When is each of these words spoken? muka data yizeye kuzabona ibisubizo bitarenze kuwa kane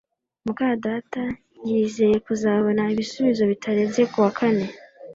muka 0.45 0.65
data 0.85 1.21
yizeye 1.67 2.17
kuzabona 2.25 2.81
ibisubizo 2.93 3.43
bitarenze 3.51 4.01
kuwa 4.11 4.31
kane 4.39 4.65